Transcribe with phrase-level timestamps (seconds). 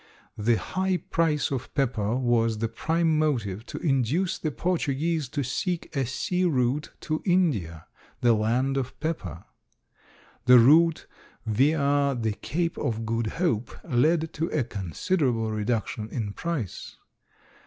[0.39, 5.95] The high price of pepper was the prime motive to induce the Portuguese to seek
[5.95, 7.85] a sea route to India,
[8.21, 9.43] the land of pepper.
[10.45, 11.05] The route
[11.45, 16.95] via the Cape of Good Hope led to a considerable reduction in price.